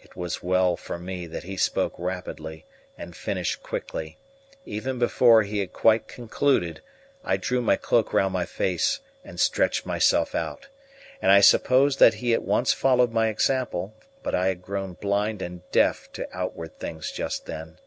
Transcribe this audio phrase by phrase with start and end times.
[0.00, 2.64] It was well for me that he spoke rapidly,
[2.96, 4.18] and finished quickly.
[4.64, 6.80] Even before he had quite concluded
[7.24, 10.68] I drew my cloak round my face and stretched myself out.
[11.20, 15.42] And I suppose that he at once followed my example, but I had grown blind
[15.42, 17.78] and deaf to outward things just then.